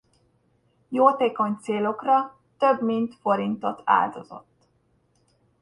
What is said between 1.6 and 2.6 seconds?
célokra